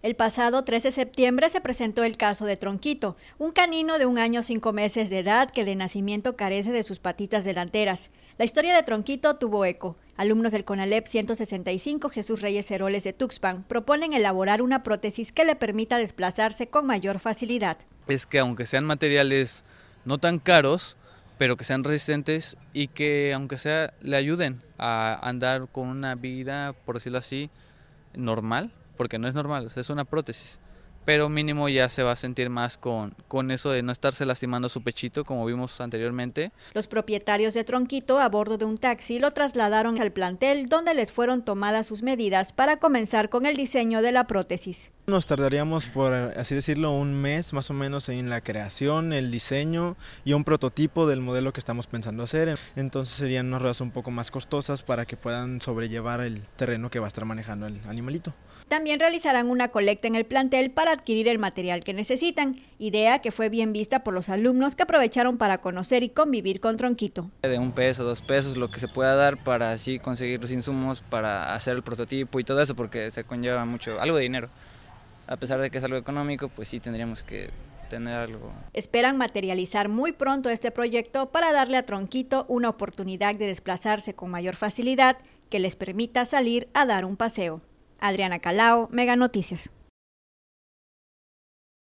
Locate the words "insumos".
70.50-71.00